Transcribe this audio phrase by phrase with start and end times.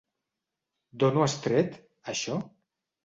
[1.03, 1.77] D'on ho has tret,
[2.15, 2.39] això?